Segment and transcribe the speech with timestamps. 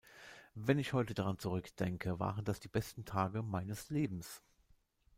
[0.55, 4.41] Wenn ich heute daran zurückdenke, waren das die besten Tage meines Lebens.